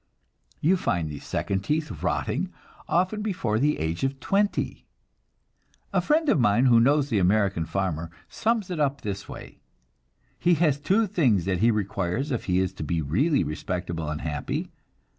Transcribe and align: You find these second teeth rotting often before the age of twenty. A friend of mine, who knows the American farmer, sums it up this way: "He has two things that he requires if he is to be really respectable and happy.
You 0.61 0.77
find 0.77 1.11
these 1.11 1.23
second 1.27 1.59
teeth 1.63 2.01
rotting 2.01 2.51
often 2.87 3.21
before 3.21 3.59
the 3.59 3.77
age 3.77 4.03
of 4.03 4.19
twenty. 4.19 4.87
A 5.93 6.01
friend 6.01 6.27
of 6.27 6.39
mine, 6.39 6.65
who 6.65 6.79
knows 6.79 7.09
the 7.09 7.19
American 7.19 7.65
farmer, 7.67 8.09
sums 8.27 8.71
it 8.71 8.79
up 8.79 9.01
this 9.01 9.29
way: 9.29 9.59
"He 10.39 10.55
has 10.55 10.79
two 10.79 11.05
things 11.05 11.45
that 11.45 11.59
he 11.59 11.69
requires 11.69 12.31
if 12.31 12.45
he 12.45 12.57
is 12.57 12.73
to 12.73 12.83
be 12.83 12.99
really 13.03 13.43
respectable 13.43 14.09
and 14.09 14.21
happy. 14.21 14.71